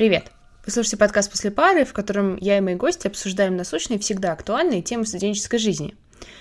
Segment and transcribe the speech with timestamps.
[0.00, 0.32] Привет!
[0.64, 4.80] Вы слушаете подкаст «После пары», в котором я и мои гости обсуждаем насущные всегда актуальные
[4.80, 5.94] темы студенческой жизни.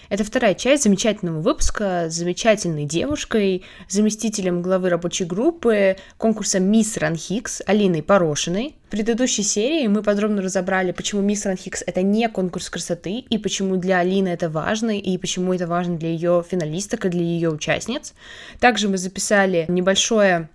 [0.08, 7.62] Это вторая часть замечательного выпуска с замечательной девушкой, заместителем главы рабочей группы конкурса «Мисс Ранхикс»
[7.66, 8.78] Алиной Порошиной.
[8.88, 13.76] В предыдущей серии мы подробно разобрали, почему «Мисс Ранхикс»— это не конкурс красоты, и почему
[13.76, 18.14] для Алины это важно, и почему это важно для ее финалисток и для ее участниц.
[18.62, 20.48] Также мы записали небольшое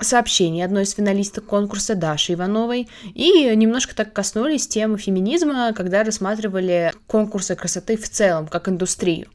[0.00, 6.92] сообщение одной из финалисток конкурса Даши Ивановой и немножко так коснулись темы феминизма, когда рассматривали
[7.06, 9.28] конкурсы красоты в целом, как индустрию.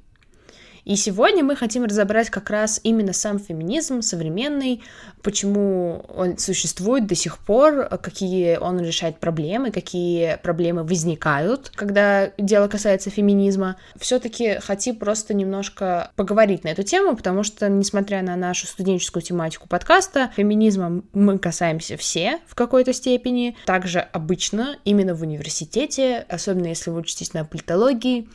[0.86, 4.82] И сегодня мы хотим разобрать как раз именно сам феминизм современный,
[5.22, 12.68] почему он существует до сих пор, какие он решает проблемы, какие проблемы возникают, когда дело
[12.68, 13.78] касается феминизма.
[14.00, 19.68] Все-таки хотим просто немножко поговорить на эту тему, потому что, несмотря на нашу студенческую тематику
[19.68, 23.56] подкаста, феминизмом мы касаемся все в какой-то степени.
[23.66, 28.28] Также обычно именно в университете, особенно если вы учитесь на политологии,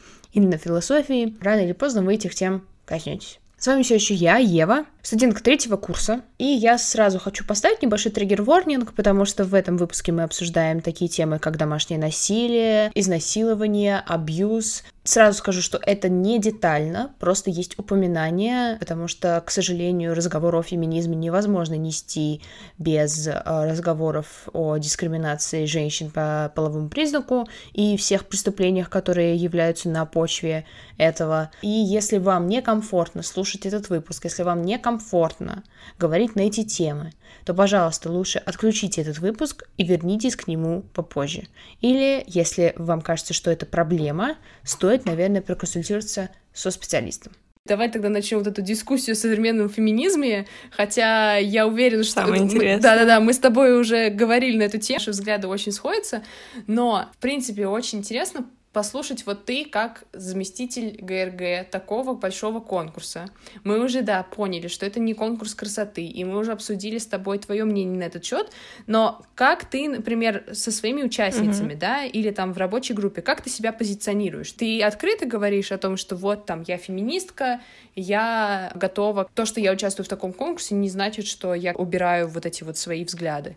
[0.49, 3.41] на философии, рано или поздно вы этих тем коснетесь.
[3.59, 8.13] С вами все еще я, Ева, студентка третьего курса, и я сразу хочу поставить небольшой
[8.13, 14.83] триггер-ворнинг, потому что в этом выпуске мы обсуждаем такие темы, как домашнее насилие, изнасилование, абьюз,
[15.07, 20.63] Сразу скажу, что это не детально, просто есть упоминание, потому что, к сожалению, разговор о
[20.65, 22.43] феминизме невозможно нести
[22.77, 30.05] без э, разговоров о дискриминации женщин по половому признаку и всех преступлениях, которые являются на
[30.07, 30.65] почве
[30.99, 31.53] этого.
[31.63, 35.65] И если вам некомфортно слушать этот выпуск, если вам некомфортно
[35.99, 37.13] говорить на эти темы,
[37.45, 41.47] то, пожалуйста, лучше отключите этот выпуск и вернитесь к нему попозже.
[41.81, 47.33] Или, если вам кажется, что это проблема, стоит, наверное, проконсультироваться со специалистом.
[47.67, 52.21] Давай тогда начнем вот эту дискуссию о современном феминизме, хотя я уверена, что...
[52.23, 52.81] Самое интересное.
[52.81, 56.23] Да-да-да, мы с тобой уже говорили на эту тему, наши взгляды очень сходятся,
[56.67, 63.25] но, в принципе, очень интересно послушать вот ты как заместитель ГРГ такого большого конкурса.
[63.65, 67.39] Мы уже, да, поняли, что это не конкурс красоты, и мы уже обсудили с тобой
[67.39, 68.53] твое мнение на этот счет,
[68.87, 71.79] но как ты, например, со своими участницами, mm-hmm.
[71.79, 74.53] да, или там в рабочей группе, как ты себя позиционируешь?
[74.53, 77.63] Ты открыто говоришь о том, что вот там я феминистка,
[77.95, 79.27] я готова.
[79.33, 82.77] То, что я участвую в таком конкурсе, не значит, что я убираю вот эти вот
[82.77, 83.57] свои взгляды.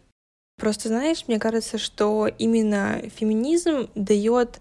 [0.60, 4.60] Просто знаешь, мне кажется, что именно феминизм дает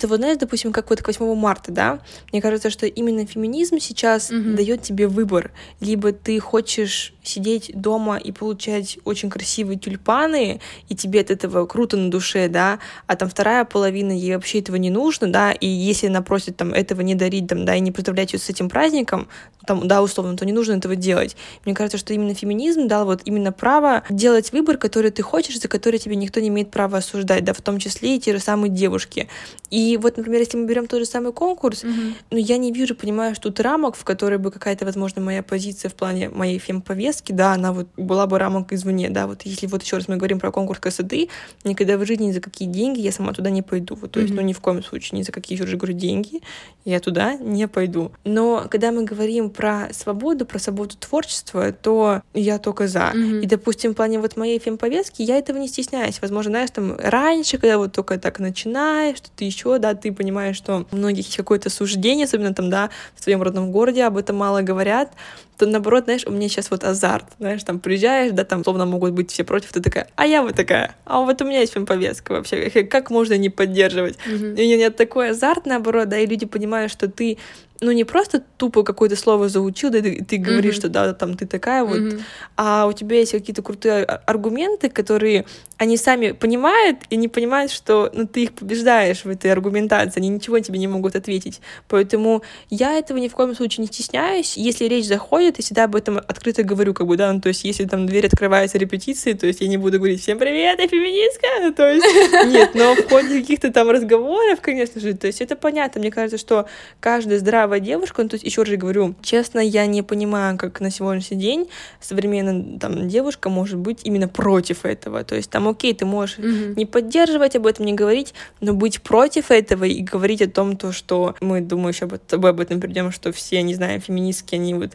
[0.00, 2.00] это вот, знаешь, допустим, как вот к 8 марта, да,
[2.32, 4.54] мне кажется, что именно феминизм сейчас mm-hmm.
[4.54, 5.52] дает тебе выбор.
[5.80, 11.98] Либо ты хочешь сидеть дома и получать очень красивые тюльпаны, и тебе от этого круто
[11.98, 16.06] на душе, да, а там вторая половина, ей вообще этого не нужно, да, и если
[16.06, 19.28] она просит там этого не дарить, там, да, и не поздравлять ее с этим праздником,
[19.66, 21.36] там, да, условно, то не нужно этого делать.
[21.66, 25.68] Мне кажется, что именно феминизм дал вот именно право делать выбор, который ты хочешь, за
[25.68, 28.70] который тебе никто не имеет права осуждать, да, в том числе и те же самые
[28.70, 29.28] девушки.
[29.70, 32.14] И и вот, например, если мы берем тот же самый конкурс, mm-hmm.
[32.30, 35.94] ну, я не вижу, понимаешь, тут рамок, в которые бы какая-то, возможно, моя позиция в
[35.94, 39.96] плане моей фемповестки, да, она вот была бы рамок извне, да, вот если вот еще
[39.96, 41.28] раз мы говорим про конкурс красоты,
[41.64, 44.32] никогда в жизни ни за какие деньги я сама туда не пойду, вот, то есть,
[44.32, 46.40] ну, ни в коем случае, ни за какие, еще раз говорю, деньги
[46.84, 48.12] я туда не пойду.
[48.24, 53.12] Но когда мы говорим про свободу, про свободу творчества, то я только за.
[53.14, 53.42] Mm-hmm.
[53.42, 56.20] И, допустим, в плане вот моей фемповестки я этого не стесняюсь.
[56.22, 60.56] Возможно, знаешь, там раньше, когда вот только так начинаешь, что ты еще да, ты понимаешь,
[60.56, 64.36] что у многих есть какое-то суждение, особенно там, да, в своем родном городе об этом
[64.36, 65.12] мало говорят,
[65.58, 69.12] то наоборот, знаешь, у меня сейчас вот азарт, знаешь, там приезжаешь, да, там словно могут
[69.12, 72.32] быть все против, ты такая, а я вот такая, а вот у меня есть повестка
[72.32, 74.16] вообще, как можно не поддерживать?
[74.26, 74.56] Mm-hmm.
[74.56, 77.36] И у меня такой азарт, наоборот, да, и люди понимают, что ты
[77.80, 80.78] ну, не просто тупо какое-то слово заучил, да, ты, ты говоришь, mm-hmm.
[80.78, 82.20] что да, там ты такая вот, mm-hmm.
[82.56, 85.46] а у тебя есть какие-то крутые аргументы, которые
[85.78, 90.28] они сами понимают и не понимают, что ну, ты их побеждаешь в этой аргументации, они
[90.28, 91.62] ничего тебе не могут ответить.
[91.88, 94.58] Поэтому я этого ни в коем случае не стесняюсь.
[94.58, 97.64] Если речь заходит, я всегда об этом открыто говорю, как бы, да, ну, то есть
[97.64, 101.46] если там дверь открывается репетиции, то есть я не буду говорить «Всем привет, я феминистка!»
[101.62, 102.04] ну, То есть
[102.46, 106.02] нет, но в ходе каких-то там разговоров, конечно же, то есть это понятно.
[106.02, 106.66] Мне кажется, что
[107.00, 110.80] каждая здравая здравая девушка, ну, то есть еще раз говорю, честно, я не понимаю, как
[110.80, 111.68] на сегодняшний день
[112.00, 115.22] современная там девушка может быть именно против этого.
[115.22, 116.74] То есть там, окей, ты можешь mm-hmm.
[116.76, 120.90] не поддерживать об этом, не говорить, но быть против этого и говорить о том, то,
[120.90, 124.90] что мы, думаю, еще об, об этом придем, что все, не знаю, феминистки, они вот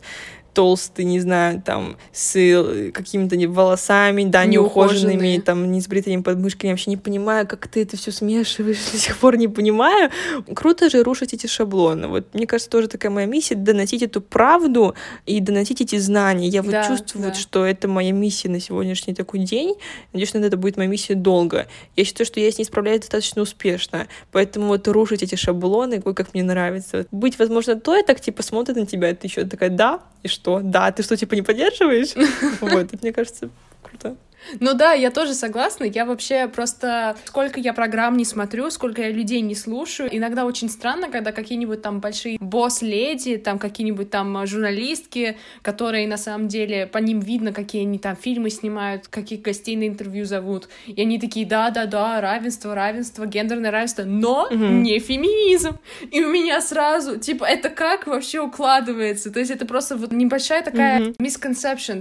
[0.56, 6.70] толстый, не знаю, там, с э, какими-то волосами, да, неухоженными, неухоженными там, не сбритыми подмышками.
[6.70, 10.10] Я вообще не понимаю, как ты это все смешиваешь, до сих пор не понимаю.
[10.56, 12.08] Круто же рушить эти шаблоны.
[12.08, 16.48] Вот, мне кажется, тоже такая моя миссия— доносить эту правду и доносить эти знания.
[16.48, 17.34] Я вот да, чувствую, да.
[17.34, 19.76] Что это моя миссия на сегодняшний такой день.
[20.14, 21.68] Надеюсь, что это будет моя миссия долго.
[21.98, 24.08] Я считаю, что я с ней справляюсь достаточно успешно.
[24.32, 27.06] Поэтому вот рушить эти шаблоны, как мне нравится.
[27.12, 30.28] Быть, возможно, то, я так, типа, смотрит на тебя, и ты еще такая, да, и
[30.28, 30.45] что?
[30.62, 32.14] Да, ты что, типа, не поддерживаешь?
[32.62, 33.50] Вот, мне кажется,
[33.82, 34.16] круто.
[34.60, 35.86] Ну да, я тоже согласна.
[35.86, 37.16] Я вообще просто...
[37.26, 40.10] Сколько я программ не смотрю, сколько я людей не слушаю.
[40.16, 46.48] Иногда очень странно, когда какие-нибудь там большие босс-леди, там какие-нибудь там журналистки, которые на самом
[46.48, 50.70] деле по ним видно, какие они там фильмы снимают, каких гостей на интервью зовут.
[50.88, 54.56] И они такие, да-да-да, равенство, равенство, гендерное равенство, но угу.
[54.56, 55.78] не феминизм.
[56.12, 59.32] И у меня сразу, типа, это как вообще укладывается?
[59.32, 61.16] То есть это просто вот небольшая такая угу.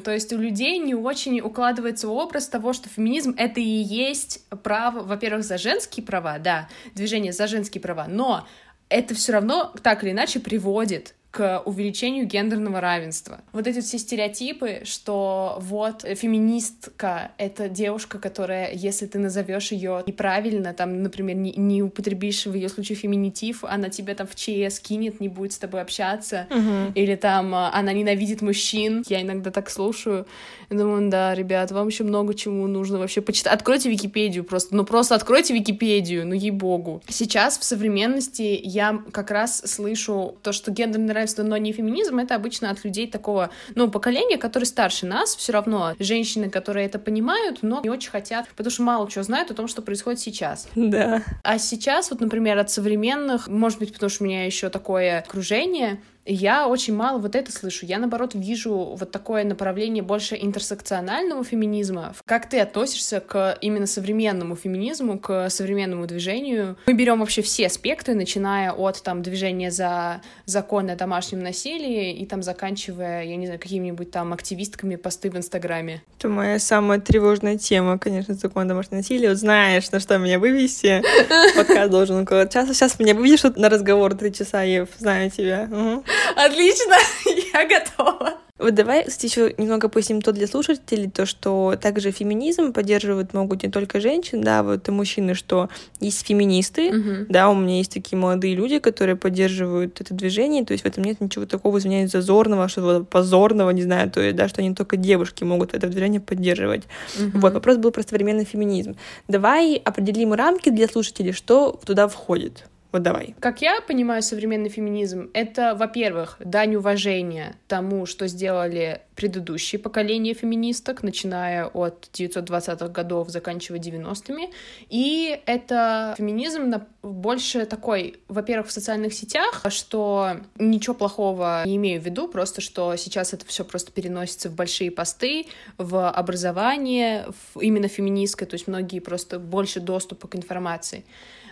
[0.00, 4.44] то есть у людей не очень укладывается образ образ того, что феминизм— это и есть
[4.64, 8.46] право, во-первых, за женские права, да, движение за женские права, но
[8.88, 13.40] это все равно так или иначе приводит к увеличению гендерного равенства.
[13.52, 20.72] Вот эти все стереотипы, что вот феминистка— это девушка, которая, если ты назовешь ее неправильно,
[20.72, 25.18] там, например, не, не употребишь в ее случае феминитив, она тебя там в ЧС кинет,
[25.18, 26.92] не будет с тобой общаться, uh-huh.
[26.94, 29.02] или там а, она ненавидит мужчин.
[29.08, 30.26] Я иногда так слушаю,
[30.70, 33.54] и думаю, да, ребят, вам еще много чему нужно вообще почитать.
[33.54, 37.02] Откройте Википедию просто, ну просто откройте Википедию, ну ей-богу.
[37.08, 42.34] Сейчас в современности я как раз слышу то, что гендерный равенство, но не феминизм, это
[42.34, 47.58] обычно от людей такого, ну, поколения, которые старше нас, все равно женщины, которые это понимают,
[47.62, 50.68] но не очень хотят, потому что мало чего знают о том, что происходит сейчас.
[50.74, 51.22] Да.
[51.42, 56.00] А сейчас, вот, например, от современных, может быть, потому что у меня еще такое окружение,
[56.26, 57.86] я очень мало вот это слышу.
[57.86, 62.14] Я, наоборот, вижу вот такое направление больше интерсекционального феминизма.
[62.24, 66.76] Как ты относишься к именно современному феминизму, к современному движению?
[66.86, 72.26] Мы берем вообще все аспекты, начиная от там движения за законы о домашнем насилии и
[72.26, 76.02] там заканчивая, я не знаю, какими-нибудь там активистками посты в Инстаграме.
[76.18, 79.28] Это моя самая тревожная тема, конечно, закон о домашнем насилии.
[79.28, 81.02] Вот знаешь, на что меня вывести.
[81.56, 82.72] Подкаст должен около часа.
[82.72, 85.68] Сейчас меня выведешь на разговор три часа, Ев, знаю тебя.
[85.70, 86.04] Угу.
[86.36, 86.96] Отлично,
[87.52, 88.38] я готова.
[88.56, 93.64] Вот давай, кстати, еще немного поясним то для слушателей, то, что также феминизм поддерживать могут
[93.64, 95.68] не только женщин, да, вот и мужчины, что
[95.98, 97.26] есть феминисты, uh-huh.
[97.28, 101.02] да, у меня есть такие молодые люди, которые поддерживают это движение, то есть в этом
[101.02, 104.96] нет ничего такого, извиняюсь, зазорного, что-то позорного, не знаю, то есть, да, что не только
[104.96, 106.84] девушки могут это движение поддерживать.
[107.18, 107.32] Uh-huh.
[107.40, 108.94] Вот, вопрос был про современный феминизм.
[109.26, 112.66] Давай определим рамки для слушателей, что туда входит.
[112.94, 113.34] Вот давай.
[113.40, 121.02] Как я понимаю современный феминизм, это, во-первых, дань уважения тому, что сделали предыдущие поколения феминисток,
[121.02, 124.50] начиная от 920-х годов, заканчивая 90-ми.
[124.90, 132.00] И это феминизм на больше такой, во-первых, в социальных сетях, что ничего плохого не имею
[132.00, 135.46] в виду, просто что сейчас это все просто переносится в большие посты,
[135.78, 141.04] в образование, в именно феминистское, то есть многие просто больше доступа к информации.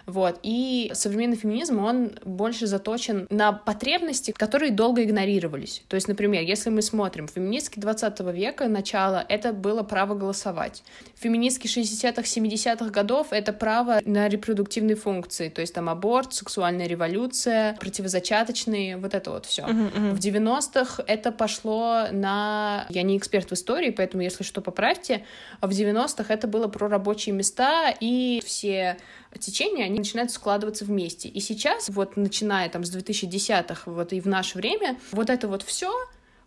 [0.07, 0.41] Вот.
[0.43, 5.83] И современный феминизм, он больше заточен на потребности, которые долго игнорировались.
[5.89, 10.83] То есть, например, если мы смотрим, феминистки 20 века, начало, это было право голосовать.
[11.15, 17.77] Феминистки 60-х, 70-х годов— это право на репродуктивные функции, то есть там аборт, сексуальная революция,
[17.81, 19.63] противозачаточные, вот это вот все.
[19.63, 20.13] Uh-huh, uh-huh.
[20.15, 22.87] В 90-х это пошло на...
[22.89, 25.25] Я не эксперт в истории, поэтому, если что, поправьте.
[25.61, 28.97] В 90-х это было про рабочие места и все
[29.39, 31.29] течения, они начинают складываться вместе.
[31.29, 35.63] И сейчас, вот начиная там с 2010-х, вот и в наше время, вот это вот
[35.63, 35.93] все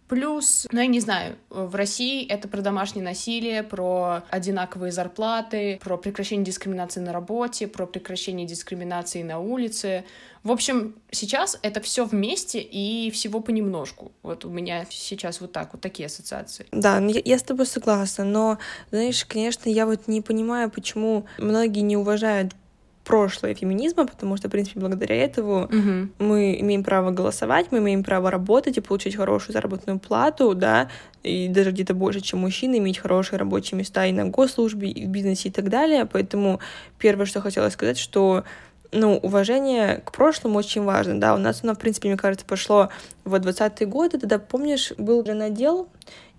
[0.07, 5.97] Плюс, ну я не знаю, в России это про домашнее насилие, про одинаковые зарплаты, про
[5.97, 10.05] прекращение дискриминации на работе, про прекращение дискриминации на улице.
[10.43, 14.11] В общем, сейчас это все вместе и всего понемножку.
[14.21, 16.67] Вот у меня сейчас вот так, вот такие ассоциации.
[16.71, 18.59] Да, я, я с тобой согласна, но,
[18.91, 22.53] знаешь, конечно, я вот не понимаю, почему многие не уважают
[23.05, 26.09] прошлое феминизма, потому что, в принципе, благодаря этому угу.
[26.19, 30.89] мы имеем право голосовать, мы имеем право работать и получить хорошую заработную плату, да,
[31.24, 35.09] и даже где-то больше, чем мужчины, иметь хорошие рабочие места и на госслужбе, и в
[35.09, 36.05] бизнесе и так далее.
[36.05, 36.59] Поэтому
[36.97, 38.43] первое, что хотела сказать, что
[38.91, 42.89] ну, уважение к прошлому очень важно, да, у нас оно, в принципе, мне кажется, пошло
[43.24, 45.89] в 20-е годы, тогда, помнишь, был же надел,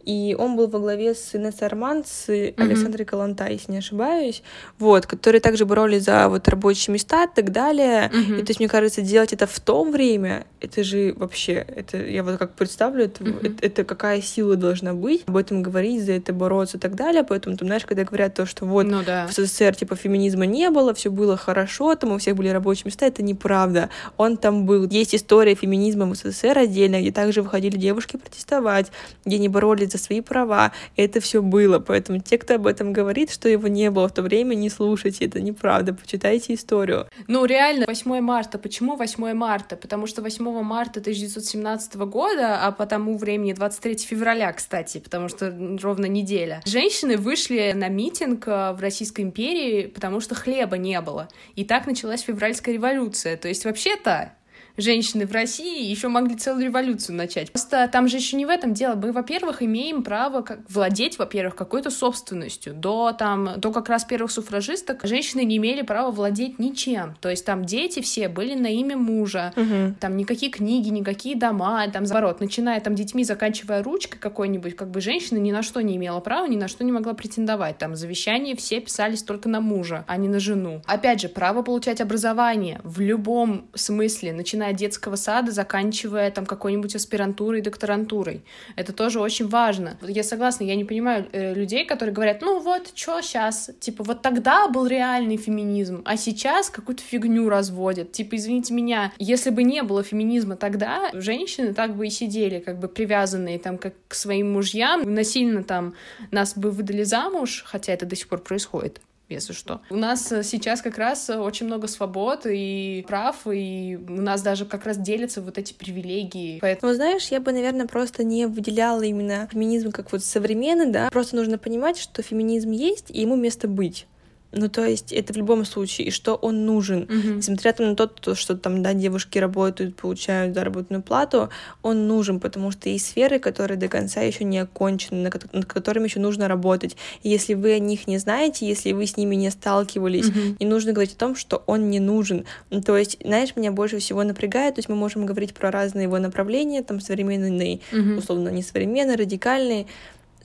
[0.06, 2.54] и он был во главе с Инессой Арман, с mm-hmm.
[2.62, 4.42] Александрой Калантай, если не ошибаюсь,
[4.78, 8.10] вот, которые также боролись за вот рабочие места и так далее.
[8.12, 8.40] Mm-hmm.
[8.40, 12.22] И то есть, мне кажется, делать это в то время, это же вообще, это я
[12.22, 13.46] вот как представлю, это, mm-hmm.
[13.46, 17.24] это, это какая сила должна быть, об этом говорить, за это бороться и так далее.
[17.24, 19.26] Поэтому, ты знаешь, когда говорят то, что вот ну, да.
[19.26, 23.06] в СССР типа феминизма не было, все было хорошо, там у всех были рабочие места,
[23.06, 23.90] это неправда.
[24.16, 24.86] Он там был.
[24.88, 28.92] Есть история феминизма в СССР отдельно, где также выходили девушки протестовать,
[29.24, 30.72] где они боролись за свои права.
[30.96, 31.78] Это все было.
[31.78, 35.26] Поэтому те, кто об этом говорит, что его не было в то время, не слушайте,
[35.26, 35.94] это неправда.
[35.94, 37.08] Почитайте историю.
[37.28, 38.58] Ну, реально, 8 марта.
[38.58, 39.76] Почему 8 марта?
[39.76, 45.54] Потому что 8 марта 1917 года, а по тому времени 23 февраля, кстати, потому что
[45.82, 51.28] ровно неделя, женщины вышли на митинг э, в Российской империи, потому что хлеба не было.
[51.54, 53.36] И так началась февральская революция.
[53.36, 54.32] То есть вообще-то
[54.76, 57.52] женщины в России еще могли целую революцию начать.
[57.52, 58.94] Просто там же еще не в этом дело.
[58.94, 62.74] Мы, во-первых, имеем право как, владеть, во-первых, какой-то собственностью.
[62.74, 67.14] До, там, до как раз первых суфражисток женщины не имели права владеть ничем.
[67.20, 69.52] То есть там дети все были на имя мужа.
[69.56, 69.96] Угу.
[70.00, 71.86] Там никакие книги, никакие дома.
[71.88, 75.96] Там, наоборот, начиная там детьми, заканчивая ручкой какой-нибудь, как бы женщина ни на что не
[75.96, 77.78] имела права, ни на что не могла претендовать.
[77.78, 80.82] Там завещания все писались только на мужа, а не на жену.
[80.86, 86.46] Опять же, право получать образование в любом смысле, начиная начиная от детского сада, заканчивая там
[86.46, 88.42] какой-нибудь аспирантурой, докторантурой.
[88.76, 89.96] Это тоже очень важно.
[90.02, 93.70] Я согласна, я не понимаю э, людей, которые говорят, ну вот, что сейчас?
[93.80, 98.12] Типа, вот тогда был реальный феминизм, а сейчас какую-то фигню разводят.
[98.12, 102.78] Типа, извините меня, если бы не было феминизма тогда, женщины так бы и сидели, как
[102.78, 105.94] бы привязанные там как к своим мужьям, насильно там
[106.30, 109.80] нас бы выдали замуж, хотя это до сих пор происходит если что.
[109.90, 114.42] У нас э, сейчас как раз э, очень много свобод и прав, и у нас
[114.42, 116.58] даже как раз делятся вот эти привилегии.
[116.60, 121.08] Поэтому, знаешь, я бы, наверное, просто не выделяла именно феминизм как вот современный, да.
[121.10, 124.06] Просто нужно понимать, что феминизм есть, и ему место быть.
[124.52, 127.02] Ну, то есть это в любом случае, и что он нужен.
[127.02, 127.36] Mm-hmm.
[127.36, 131.50] Несмотря на то, что там, да, девушки работают, получают заработную плату,
[131.82, 136.20] он нужен, потому что есть сферы, которые до конца еще не окончены, над которыми еще
[136.20, 136.96] нужно работать.
[137.22, 140.56] И если вы о них не знаете, если вы с ними не сталкивались, mm-hmm.
[140.60, 142.44] не нужно говорить о том, что он не нужен.
[142.70, 146.04] Ну, то есть, знаешь, меня больше всего напрягает, то есть мы можем говорить про разные
[146.04, 148.18] его направления, там современные, mm-hmm.
[148.18, 149.86] условно, не современные, радикальные,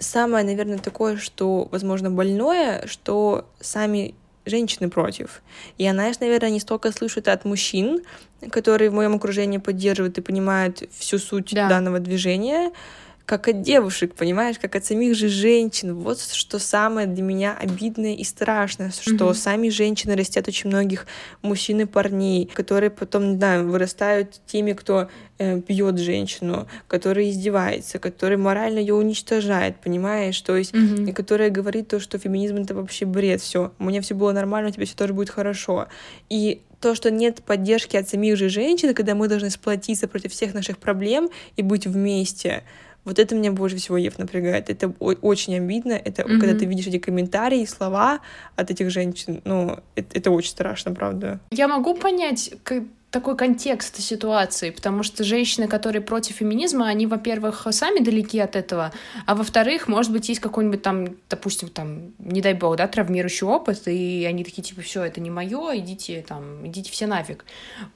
[0.01, 4.15] самое, наверное, такое, что, возможно, больное, что сами
[4.46, 5.41] женщины против.
[5.77, 8.01] И она, наверное, не столько слышит от мужчин,
[8.50, 11.70] которые в моем окружении поддерживают и понимают всю суть да.
[11.70, 12.72] данного движения,
[13.25, 15.96] как от девушек, понимаешь, как от самих же женщин.
[15.96, 19.34] Вот что самое для меня обидное и страшное, что mm-hmm.
[19.34, 21.08] сами женщины растят очень многих
[21.42, 28.00] мужчин и парней, которые потом, не знаю, вырастают теми, кто э, бьет женщину, который издевается,
[28.00, 31.10] который морально ее уничтожает, понимаешь, то есть, mm-hmm.
[31.10, 34.70] и которая говорит то, что феминизм это вообще бред, все, у меня все было нормально,
[34.70, 35.88] у тебя все тоже будет хорошо.
[36.30, 40.54] И то, что нет поддержки от самих же женщин, когда мы должны сплотиться против всех
[40.54, 42.63] наших проблем и быть вместе,
[43.03, 44.70] вот это меня больше всего Ев напрягает.
[44.70, 45.93] Это очень обидно.
[45.93, 46.39] Это mm-hmm.
[46.39, 48.20] когда ты видишь эти комментарии, слова
[48.55, 49.41] от этих женщин.
[49.43, 51.39] Ну, это, это очень страшно, правда.
[51.51, 52.53] Я могу понять,
[53.12, 58.94] такой контекст ситуации, потому что женщины, которые против феминизма, они, во-первых, сами далеки от этого,
[59.25, 63.88] а во-вторых, может быть, есть какой-нибудь там, допустим, там, не дай бог, да, травмирующий опыт,
[63.88, 67.44] и они такие, типа, все, это не мое, идите там, идите все нафиг.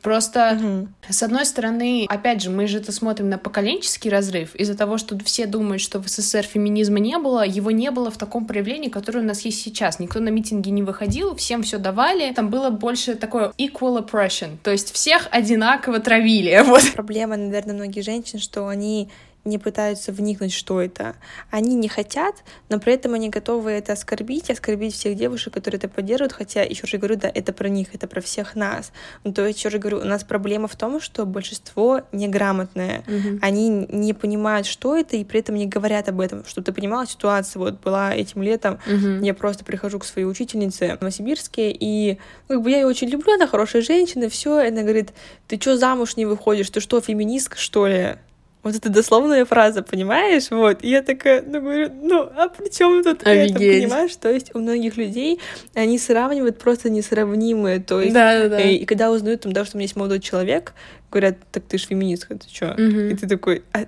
[0.01, 0.88] Просто, угу.
[1.10, 5.17] с одной стороны, опять же, мы же это смотрим на поколенческий разрыв, из-за того, что
[5.19, 9.19] все думают, что в СССР феминизма не было, его не было в таком проявлении, которое
[9.19, 10.00] у нас есть сейчас.
[10.00, 14.72] Никто на митинги не выходил, всем все давали, там было больше такое equal oppression, то
[14.72, 16.63] есть всех одинаково травили.
[16.65, 16.81] Вот.
[16.93, 19.09] Проблема, наверное, многих женщин, что они
[19.46, 21.16] не пытаются вникнуть, что это.
[21.52, 25.88] Они не хотят, но при этом они готовы это оскорбить, оскорбить всех девушек, которые это
[25.88, 28.92] поддерживают, хотя, еще же говорю, да, это про них, это про всех нас.
[29.24, 33.40] Ну, то есть, еще же говорю, у нас проблема в том, что большинство неграмотное, mm-hmm.
[33.42, 36.44] они не понимают, что это, и при этом не говорят об этом.
[36.46, 39.24] Чтобы ты понимала ситуацию, вот была этим летом, mm-hmm.
[39.24, 43.10] я просто прихожу к своей учительнице в Новосибирске, и ну, как бы я ее очень
[43.10, 45.14] люблю, она хорошая женщина, все, она говорит,
[45.48, 48.18] ты что замуж не выходишь, ты что, феминистка, что ли?
[48.65, 50.50] Вот это дословная фраза, понимаешь?
[50.50, 50.84] Вот.
[50.84, 53.51] И я такая, ну, говорю, ну, а при чем тут Офигеть.
[53.51, 54.15] это, понимаешь?
[54.15, 55.39] То есть у многих людей
[55.75, 57.79] они сравнивают просто несравнимые.
[57.79, 58.62] То есть, да, да, да.
[58.62, 60.74] И, и когда узнают, там, да, что у меня есть молодой человек,
[61.12, 62.67] говорят, так ты же феминистка, ты чё?
[62.67, 63.12] Mm-hmm.
[63.12, 63.85] И ты такой, а,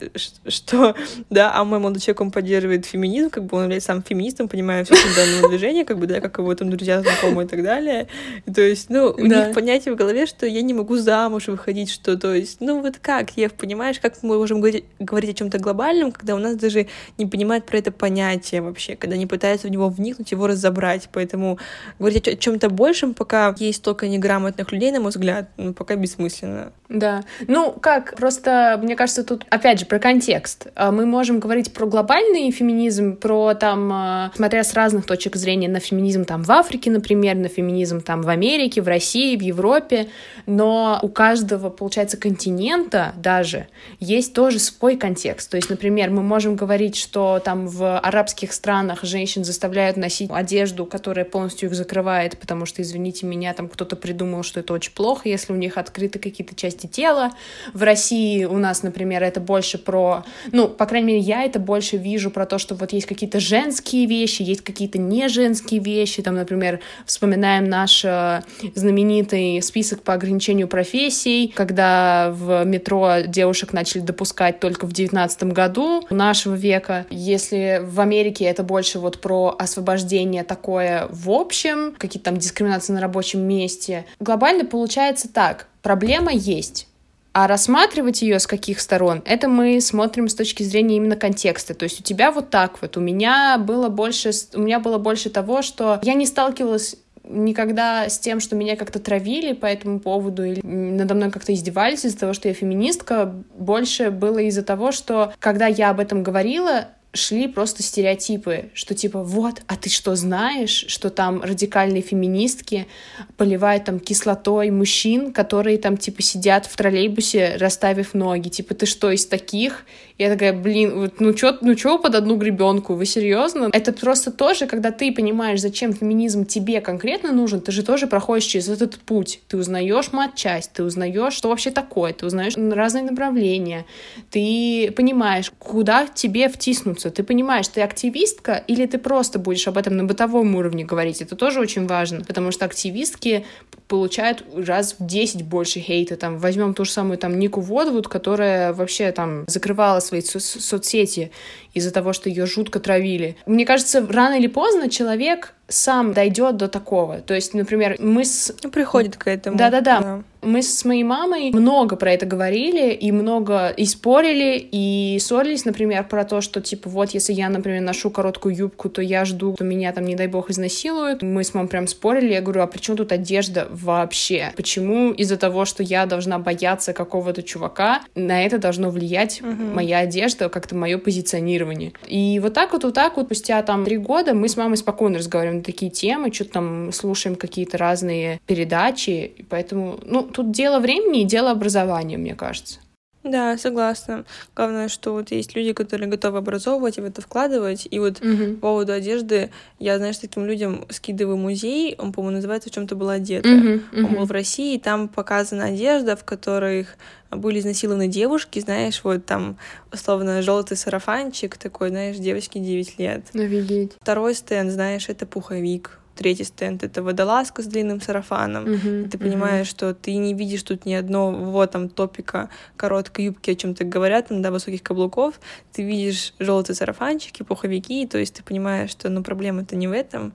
[0.47, 0.95] что?
[1.29, 4.83] Да, а мой молодой человек, он поддерживает феминизм, как бы он является сам феминистом, понимая
[4.85, 8.07] все данное движение, как бы, да, как его там друзья, знакомые и так далее.
[8.45, 9.47] И, то есть, ну, у да.
[9.47, 12.97] них понятие в голове, что я не могу замуж выходить, что, то есть, ну, вот
[13.01, 16.55] как, Ев, понимаешь, как мы можем говорить, говорить о чем то глобальном, когда у нас
[16.55, 21.09] даже не понимают про это понятие вообще, когда не пытаются в него вникнуть, его разобрать,
[21.11, 21.59] поэтому
[21.99, 25.95] говорить о чем то большем, пока есть только неграмотных людей, на мой взгляд, ну, пока
[25.95, 26.71] бессмысленно.
[26.89, 27.06] Да.
[27.47, 30.67] Ну, как, просто, мне кажется, тут, опять же, про контекст.
[30.75, 35.69] А, мы можем говорить про глобальный феминизм, про там, а, смотря с разных точек зрения,
[35.69, 40.07] на феминизм там в Африке, например, на феминизм там в Америке, в России, в Европе,
[40.45, 43.67] но у каждого, получается, континента даже
[43.99, 45.49] есть тоже свой контекст.
[45.49, 50.85] То есть, например, мы можем говорить, что там в арабских странах женщин заставляют носить одежду,
[50.85, 55.29] которая полностью их закрывает, потому что, извините меня, там кто-то придумал, что это очень плохо,
[55.29, 57.31] если у них открыты какие-то части тела.
[57.73, 60.23] В России у нас, например, это больше про...
[60.51, 64.07] Ну, по крайней мере, я это больше вижу про то, что вот есть какие-то женские
[64.07, 66.23] вещи, есть какие-то не женские вещи.
[66.23, 68.41] Там, например, вспоминаем наш э,
[68.73, 76.03] знаменитый список по ограничению профессий, когда в метро девушек начали допускать только в девятнадцатом году
[76.09, 77.05] нашего века.
[77.11, 83.01] Если в Америке это больше вот про освобождение такое в общем, какие-то там дискриминации на
[83.01, 84.05] рабочем месте.
[84.19, 85.67] Глобально получается так.
[85.87, 86.85] Проблема есть.
[87.31, 91.73] А рассматривать ее с каких сторон, это мы смотрим с точки зрения именно контекста.
[91.73, 95.29] То есть у тебя вот так вот, у меня было больше, у меня было больше
[95.29, 100.43] того, что я не сталкивалась никогда с тем, что меня как-то травили по этому поводу
[100.43, 105.31] или надо мной как-то издевались из-за того, что я феминистка, больше было из-за того, что
[105.39, 110.85] когда я об этом говорила, шли просто стереотипы, что типа вот, а ты что знаешь,
[110.87, 112.87] что там радикальные феминистки
[113.35, 119.11] поливают там кислотой мужчин, которые там типа сидят в троллейбусе, расставив ноги, типа ты что
[119.11, 119.85] из таких?
[120.17, 123.69] Я такая, блин, ну чё, ну чё под одну гребенку, вы серьезно?
[123.71, 128.45] Это просто тоже, когда ты понимаешь, зачем феминизм тебе конкретно нужен, ты же тоже проходишь
[128.45, 129.41] через этот путь.
[129.47, 133.85] Ты узнаешь матчасть, ты узнаешь, что вообще такое, ты узнаешь разные направления,
[134.31, 139.97] ты понимаешь, куда тебе втиснуться, ты понимаешь, ты активистка или ты просто будешь об этом
[139.97, 141.21] на бытовом уровне говорить.
[141.21, 143.45] Это тоже очень важно, потому что активистки
[143.87, 146.17] получают раз в 10 больше хейта.
[146.17, 151.31] Там, возьмем ту же самую там Нику Водвуд, которая вообще там закрывала свои со соцсети
[151.73, 153.37] из-за того, что ее жутко травили.
[153.45, 157.19] Мне кажется, рано или поздно человек сам дойдет до такого.
[157.19, 158.53] То есть, например, мы с...
[158.71, 159.57] Приходит к этому.
[159.57, 159.99] Да-да-да.
[159.99, 160.23] Да.
[160.41, 166.07] Мы с моей мамой много про это говорили, и много и спорили, и ссорились, например,
[166.07, 169.63] про то, что, типа, вот, если я, например, ношу короткую юбку, то я жду, что
[169.63, 171.21] меня там, не дай бог, изнасилуют.
[171.21, 174.53] Мы с мамой прям спорили, я говорю, а при чем тут одежда вообще?
[174.55, 179.73] Почему из-за того, что я должна бояться какого-то чувака, на это должно влиять угу.
[179.73, 181.93] моя одежда, как-то мое позиционирование?
[182.05, 185.17] И вот так вот, вот так вот, спустя там три года мы с мамой спокойно
[185.17, 190.79] разговариваем на такие темы, что-то там слушаем какие-то разные передачи, и поэтому, ну, тут дело
[190.79, 192.79] времени и дело образования, мне кажется.
[193.27, 194.25] Да, согласна.
[194.55, 197.87] Главное, что вот есть люди, которые готовы образовывать и в это вкладывать.
[197.89, 198.55] И вот угу.
[198.55, 202.95] по поводу одежды, я, знаешь, таким людям скидываю музей, он, по-моему, называется «В чем то
[202.95, 203.49] была одета».
[203.49, 204.07] Угу, угу.
[204.07, 206.95] Он был в России, и там показана одежда, в которых
[207.31, 209.57] были изнасилованы девушки, знаешь, вот там,
[209.91, 213.25] условно, желтый сарафанчик такой, знаешь, девочке 9 лет.
[213.33, 213.93] Офигеть.
[214.01, 218.65] Второй стенд, знаешь, это пуховик третий стенд— это водолазка с длинным сарафаном.
[219.05, 219.71] И ты понимаешь, uh-huh.
[219.71, 224.27] что ты не видишь тут ни одного там топика короткой юбки, о чем то говорят,
[224.27, 225.39] там, да, высоких каблуков.
[225.71, 230.33] Ты видишь желтые сарафанчики, пуховики, то есть ты понимаешь, что ну, проблема-то не в этом.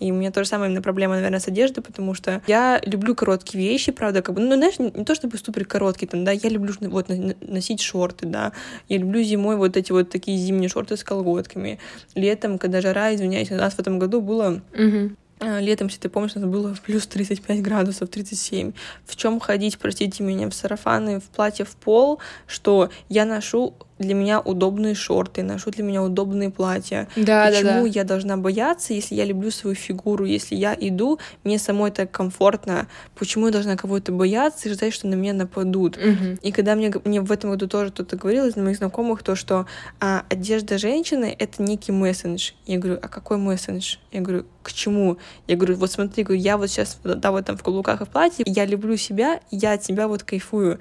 [0.00, 3.14] И у меня то же самое именно проблема, наверное, с одеждой, потому что я люблю
[3.14, 6.48] короткие вещи, правда, как бы, ну, знаешь, не то чтобы супер короткие, там, да, я
[6.48, 7.08] люблю вот
[7.40, 8.52] носить шорты, да,
[8.88, 11.78] я люблю зимой вот эти вот такие зимние шорты с колготками.
[12.14, 15.10] Летом, когда жара, извиняюсь, у нас в этом году было угу.
[15.40, 18.72] Летом, если ты помнишь, у нас было плюс 35 градусов, 37.
[19.06, 24.14] В чем ходить, простите меня, в сарафаны, в платье в пол, что я ношу для
[24.14, 27.06] меня удобные шорты, ношу для меня удобные платья.
[27.16, 27.86] Да, Почему да, да.
[27.86, 32.88] я должна бояться, если я люблю свою фигуру, если я иду, мне самой так комфортно,
[33.14, 35.98] почему я должна кого-то бояться и ждать, что на меня нападут?
[35.98, 36.38] Угу.
[36.42, 39.66] И когда мне, мне в этом году тоже кто-то говорил из моих знакомых, то, что
[40.00, 42.52] а, одежда женщины— это некий мессендж.
[42.66, 43.96] Я говорю, а какой мессендж?
[44.12, 45.18] Я говорю, к чему?
[45.46, 48.08] Я говорю, вот смотри, говорю, я вот сейчас, да, вот там в каблуках и в
[48.08, 50.78] платье, я люблю себя, я от себя вот кайфую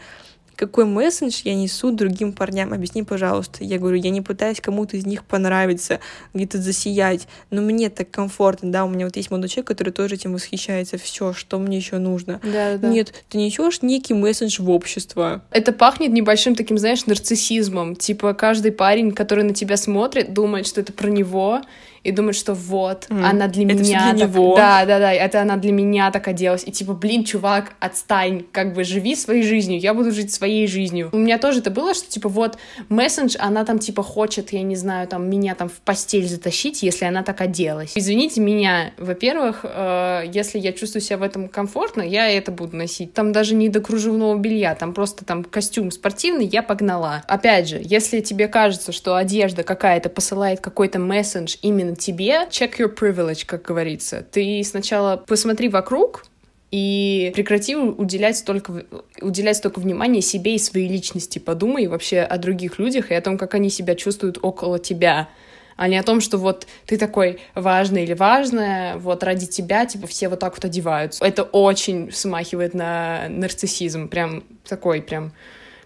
[0.59, 3.63] какой месседж я несу другим парням, объясни, пожалуйста.
[3.63, 6.01] Я говорю, я не пытаюсь кому-то из них понравиться,
[6.33, 10.15] где-то засиять, но мне так комфортно, да, у меня вот есть молодой человек, который тоже
[10.15, 12.41] этим восхищается, все, что мне еще нужно.
[12.43, 12.89] Да, да.
[12.89, 15.45] Нет, ты несешь некий месседж в общество.
[15.51, 17.95] Это пахнет небольшим таким, знаешь, нарциссизмом.
[17.95, 21.61] Типа каждый парень, который на тебя смотрит, думает, что это про него,
[22.03, 23.23] и думает, что вот, mm.
[23.23, 24.13] она для это меня.
[24.13, 24.35] Для так...
[24.35, 24.55] него.
[24.55, 26.63] Да, да, да, это она для меня так оделась.
[26.65, 31.09] И типа, блин, чувак, отстань, как бы живи своей жизнью, я буду жить своей жизнью.
[31.12, 32.57] У меня тоже это было, что типа вот
[32.89, 37.05] мессендж, она там типа хочет, я не знаю, там меня там в постель затащить, если
[37.05, 37.93] она так оделась.
[37.95, 43.13] Извините меня, во-первых, э, если я чувствую себя в этом комфортно, я это буду носить.
[43.13, 47.23] Там даже не до кружевного белья, там просто там костюм спортивный, я погнала.
[47.27, 52.47] Опять же, если тебе кажется, что одежда какая-то посылает какой-то мессендж именно именно тебе.
[52.49, 54.25] Check your privilege, как говорится.
[54.32, 56.25] Ты сначала посмотри вокруг,
[56.71, 58.86] и прекрати уделять столько,
[59.21, 61.39] уделять столько внимания себе и своей личности.
[61.39, 65.30] Подумай вообще о других людях и о том, как они себя чувствуют около тебя
[65.75, 70.08] а не о том, что вот ты такой важный или важная, вот ради тебя, типа,
[70.08, 71.23] все вот так вот одеваются.
[71.23, 75.32] Это очень смахивает на нарциссизм, прям такой, прям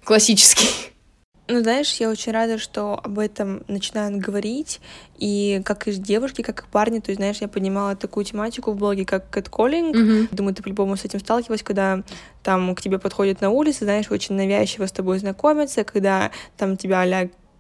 [0.03, 0.92] классический.
[1.49, 4.79] Ну, знаешь, я очень рада, что об этом начинают говорить,
[5.17, 8.77] и как и девушки, как и парни, то есть, знаешь, я поднимала такую тематику в
[8.77, 10.27] блоге, как catcalling, mm-hmm.
[10.31, 12.01] думаю, ты по-любому с этим сталкивалась, когда
[12.43, 17.01] там к тебе подходят на улице, знаешь, очень навязчиво с тобой знакомятся, когда там тебя
[17.01, 17.05] а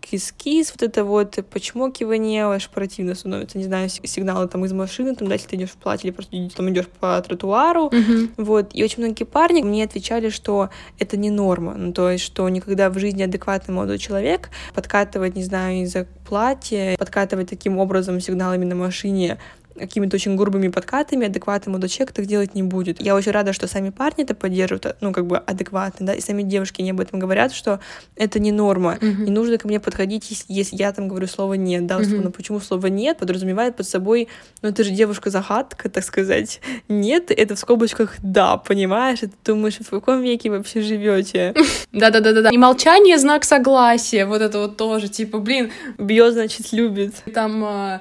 [0.03, 5.27] кис-кис, вот это вот почмокивание, аж противно становится, не знаю, сигналы там из машины, там,
[5.27, 8.33] да, если ты идешь в платье или просто там идешь по тротуару, uh-huh.
[8.37, 12.47] вот, и очень многие парни мне отвечали, что это не норма, ну, то есть, что
[12.49, 18.65] никогда в жизни адекватный молодой человек подкатывать, не знаю, из-за платья, подкатывать таким образом сигналами
[18.65, 19.37] на машине
[19.77, 23.01] какими-то очень грубыми подкатами адекватный молодой человек так делать не будет.
[23.01, 26.43] Я очень рада, что сами парни это поддерживают, ну, как бы адекватно, да, и сами
[26.43, 27.79] девушки не об этом говорят, что
[28.15, 28.97] это не норма.
[28.99, 29.23] Uh-huh.
[29.23, 32.27] Не нужно ко мне подходить, если, если я там говорю слово «нет», да, условно.
[32.27, 32.31] Uh-huh.
[32.31, 34.27] Почему слово «нет» подразумевает под собой,
[34.61, 36.61] ну, это же девушка-загадка, так сказать.
[36.87, 39.23] «Нет»— это в скобочках «да», понимаешь?
[39.23, 41.53] И ты думаешь, в каком веке вообще живете?
[41.91, 42.49] Да-да-да-да.
[42.49, 45.71] И молчание— знак согласия, вот это вот тоже, типа, блин...
[45.97, 47.15] Бьет, значит, любит.
[47.33, 47.99] Там э,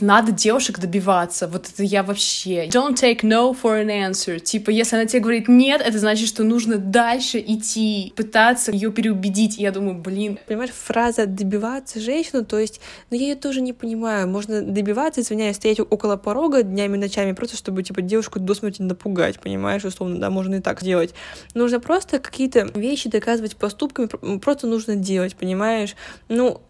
[0.00, 1.48] надо девушек добиваться добиваться.
[1.48, 2.66] Вот это я вообще...
[2.66, 4.38] Don't take no for an answer.
[4.38, 9.58] Типа, если она тебе говорит нет, это значит, что нужно дальше идти, пытаться ее переубедить.
[9.58, 10.38] И я думаю, блин.
[10.46, 14.28] Понимаешь, фраза «добиваться женщину», то есть, ну я ее тоже не понимаю.
[14.28, 19.40] Можно добиваться, извиняюсь, стоять около порога днями, ночами, просто чтобы, типа, девушку до смерти напугать,
[19.40, 21.14] понимаешь, условно, да, можно и так сделать.
[21.54, 25.96] Нужно просто какие-то вещи доказывать поступками, просто нужно делать, понимаешь?
[26.28, 26.60] Ну,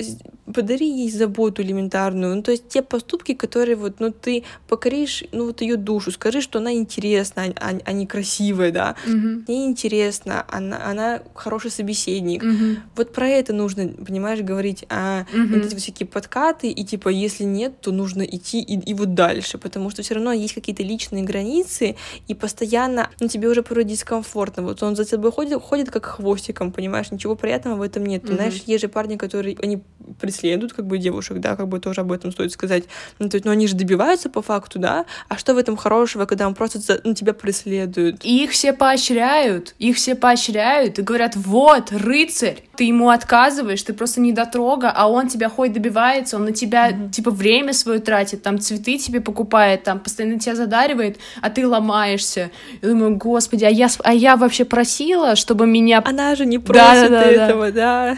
[0.54, 4.27] подари ей заботу элементарную, ну, то есть те поступки, которые вот, ну, ты
[4.68, 9.44] покоришь, ну, вот ее душу, скажи, что она интересна, а, а не красивая, да, mm-hmm.
[9.48, 12.42] ей интересно, она, она хороший собеседник.
[12.42, 12.76] Mm-hmm.
[12.96, 15.58] Вот про это нужно, понимаешь, говорить, а mm-hmm.
[15.58, 19.58] эти вот всякие подкаты, и типа, если нет, то нужно идти и, и вот дальше,
[19.58, 24.62] потому что все равно есть какие-то личные границы, и постоянно, ну, тебе уже порой дискомфортно,
[24.62, 28.24] вот он за тобой ходит, ходит как хвостиком, понимаешь, ничего приятного в этом нет.
[28.24, 28.34] Mm-hmm.
[28.34, 29.82] знаешь, есть же парни, которые, они
[30.20, 32.84] преследуют как бы девушек, да, как бы тоже об этом стоит сказать,
[33.18, 35.76] ну, то есть, ну, они же добиваются добиваются по факту, да, а что в этом
[35.76, 38.24] хорошего, когда он просто за, ну, тебя преследует?
[38.24, 43.92] И их все поощряют, их все поощряют и говорят, вот, рыцарь, ты ему отказываешь, ты
[43.92, 47.10] просто не дотрога, а он тебя хоть добивается, он на тебя, mm-hmm.
[47.10, 52.50] типа, время свое тратит, там, цветы тебе покупает, там, постоянно тебя задаривает, а ты ломаешься.
[52.82, 56.02] Я думаю, господи, а я, а я вообще просила, чтобы меня...
[56.04, 58.16] Она же не просит да, да, да, этого, да.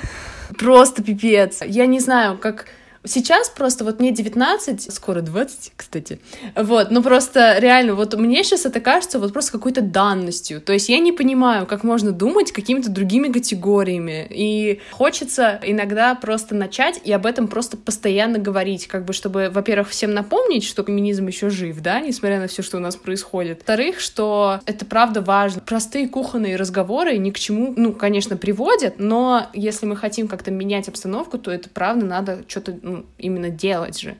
[0.58, 1.60] Просто пипец.
[1.64, 2.66] Я не знаю, как
[3.02, 6.20] Сейчас просто вот мне 19, скоро 20, кстати.
[6.54, 10.60] Вот, ну просто реально, вот мне сейчас это кажется вот просто какой-то данностью.
[10.60, 14.26] То есть я не понимаю, как можно думать какими-то другими категориями.
[14.28, 19.88] И хочется иногда просто начать и об этом просто постоянно говорить, как бы чтобы, во-первых,
[19.88, 23.58] всем напомнить, что феминизм еще жив, да, несмотря на все, что у нас происходит.
[23.58, 25.62] Во-вторых, что это правда важно.
[25.62, 30.88] Простые кухонные разговоры ни к чему, ну, конечно, приводят, но если мы хотим как-то менять
[30.88, 34.16] обстановку, то это правда надо что-то ну, именно делать же.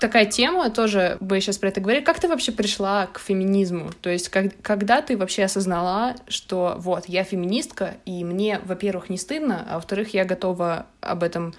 [0.00, 2.02] такая тема, тоже бы сейчас про это говорили.
[2.02, 3.90] Как ты вообще пришла к феминизму?
[4.00, 9.18] То есть, как, когда ты вообще осознала, что вот, я феминистка, и мне, во-первых, не
[9.18, 11.54] стыдно, а во-вторых, я готова об этом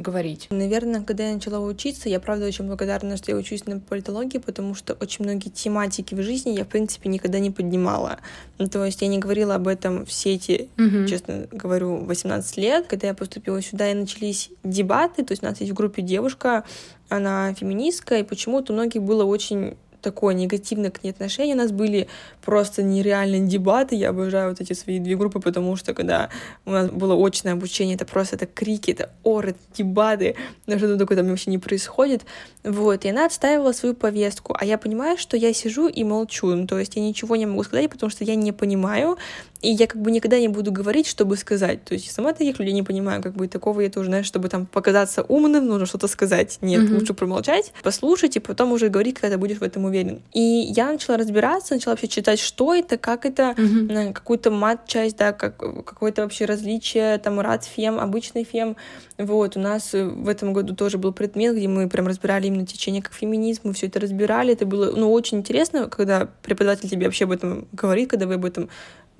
[0.00, 0.48] говорить?
[0.50, 4.74] Наверное, когда я начала учиться, я правда очень благодарна, что я учусь на политологии, потому
[4.74, 8.18] что очень многие тематики в жизни я, в принципе, никогда не поднимала.
[8.58, 11.06] Ну, то есть я не говорила об этом в сети, угу.
[11.06, 12.86] честно говорю, 18 лет.
[12.86, 16.64] Когда я поступила сюда, и начались дебаты, то есть у нас есть в группе девушка,
[17.08, 21.54] она феминистка, и почему-то у многих было очень такое негативное к ней отношение.
[21.54, 22.08] У нас были
[22.44, 23.94] просто нереальные дебаты.
[23.94, 26.28] Я обожаю вот эти свои две группы, потому что когда
[26.66, 30.36] у нас было очное обучение, это просто это крики, это оры, дебаты,
[30.66, 32.22] но что-то такое там вообще не происходит.
[32.64, 36.66] Вот, и она отстаивала свою повестку, а я понимаю, что я сижу и молчу, ну,
[36.66, 39.18] то есть я ничего не могу сказать, потому что я не понимаю,
[39.62, 41.84] и я как бы никогда не буду говорить, чтобы сказать.
[41.84, 44.66] То есть сама таких людей не понимаю, как бы такого я тоже, знаешь, чтобы там
[44.66, 46.58] показаться умным, нужно что-то сказать.
[46.60, 46.94] Нет, mm-hmm.
[46.98, 50.20] лучше промолчать, послушать и потом уже говорить, когда будешь в этом уверен.
[50.32, 54.12] И я начала разбираться, начала вообще читать, что это, как это, mm-hmm.
[54.12, 58.76] какую-то мат-часть, да, как, какое-то вообще различие, там, рад фем, обычный фем.
[59.18, 63.02] Вот, у нас в этом году тоже был предмет, где мы прям разбирали именно течение
[63.02, 67.24] как феминизм, мы все это разбирали, это было, ну, очень интересно, когда преподаватель тебе вообще
[67.24, 68.68] об этом говорит, когда вы об этом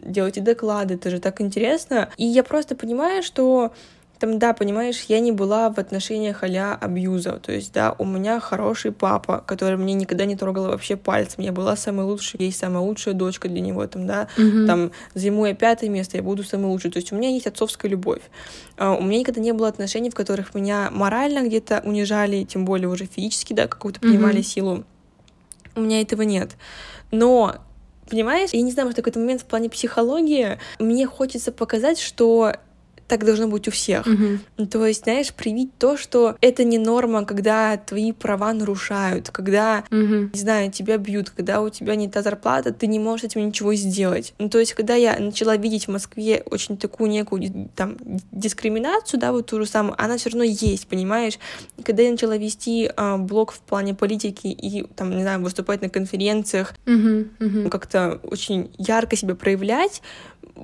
[0.02, 2.10] делаете доклады, это же так интересно.
[2.16, 3.72] И я просто понимаю, что
[4.22, 8.38] там, да, понимаешь, я не была в отношениях а абьюза, то есть, да, у меня
[8.38, 12.84] хороший папа, который мне никогда не трогал вообще пальцем, я была самой лучшей, есть самая
[12.84, 14.66] лучшая дочка для него, там, да, mm-hmm.
[14.68, 17.90] там, зимой я пятое место, я буду самой лучшей, то есть у меня есть отцовская
[17.90, 18.22] любовь.
[18.76, 22.88] А, у меня никогда не было отношений, в которых меня морально где-то унижали, тем более
[22.88, 24.42] уже физически, да, какую-то принимали mm-hmm.
[24.44, 24.84] силу.
[25.74, 26.50] У меня этого нет.
[27.10, 27.56] Но
[28.12, 28.50] Понимаешь?
[28.52, 32.52] Я не знаю, может, какой-то момент в плане психологии мне хочется показать, что
[33.12, 34.06] так должно быть у всех.
[34.06, 34.66] Mm-hmm.
[34.68, 40.30] То есть, знаешь, привить то, что это не норма, когда твои права нарушают, когда, mm-hmm.
[40.32, 43.74] не знаю, тебя бьют, когда у тебя не та зарплата, ты не можешь этим ничего
[43.74, 44.32] сделать.
[44.38, 47.98] Ну, то есть, когда я начала видеть в Москве очень такую некую там
[48.30, 51.38] дискриминацию, да, вот ту же самую, она все равно есть, понимаешь?
[51.76, 55.82] И когда я начала вести а, блог в плане политики и там, не знаю, выступать
[55.82, 57.28] на конференциях, mm-hmm.
[57.40, 57.68] Mm-hmm.
[57.68, 60.00] как-то очень ярко себя проявлять,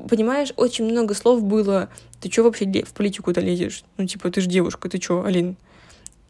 [0.08, 1.88] понимаешь, очень много слов было
[2.20, 3.84] ты чё вообще в политику-то лезешь?
[3.96, 5.56] Ну, типа, ты же девушка, ты чё, Алин?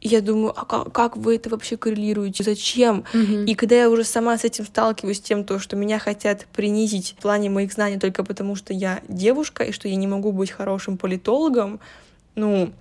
[0.01, 2.45] И я думаю, а как, как вы это вообще коррелируете?
[2.45, 3.05] Зачем?
[3.13, 3.47] Mm-hmm.
[3.47, 7.17] И когда я уже сама с этим сталкиваюсь, с тем, то, что меня хотят принизить
[7.19, 10.51] в плане моих знаний только потому, что я девушка, и что я не могу быть
[10.51, 11.81] хорошим политологом,
[12.37, 12.73] ну,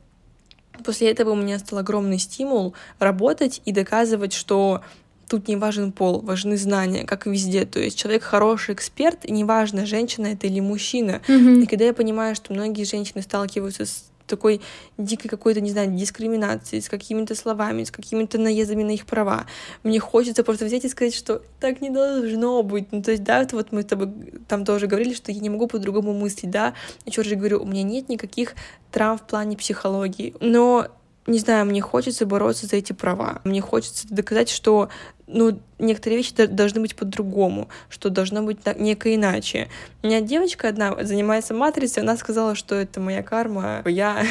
[0.84, 4.82] после этого у меня стал огромный стимул работать и доказывать, что
[5.28, 7.66] тут не важен пол, важны знания, как и везде.
[7.66, 11.22] То есть человек хороший эксперт, и неважно, женщина это или мужчина.
[11.28, 11.64] Mm-hmm.
[11.64, 14.62] И когда я понимаю, что многие женщины сталкиваются с такой
[14.98, 19.48] дикой какой-то, не знаю, дискриминацией, с какими-то словами, с какими-то наездами на их права.
[19.84, 22.92] Мне хочется просто взять и сказать, что так не должно быть.
[22.92, 24.10] Ну, то есть, да, это вот мы с тобой
[24.48, 26.74] там тоже говорили, что я не могу по-другому мыслить, да.
[27.06, 28.56] Еще раз говорю, у меня нет никаких
[28.92, 30.36] травм в плане психологии.
[30.42, 30.88] Но
[31.26, 33.42] не знаю, мне хочется бороться за эти права.
[33.44, 34.90] Мне хочется доказать, что
[35.28, 39.68] ну, некоторые вещи должны быть по-другому, что должно быть так, неко иначе.
[40.02, 44.24] У меня девочка одна занимается матрицей, она сказала, что это моя карма, я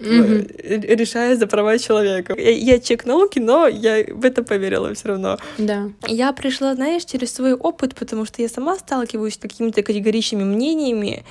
[0.00, 2.34] решаю за права человека.
[2.36, 5.38] Я, я чек науки, но я в это поверила все равно.
[5.56, 5.88] Да.
[6.08, 11.24] Я пришла, знаешь, через свой опыт, потому что я сама сталкиваюсь с какими-то категоричными мнениями,